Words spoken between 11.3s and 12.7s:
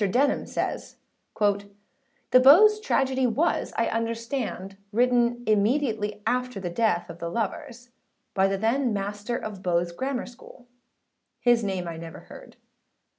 His name I never heard.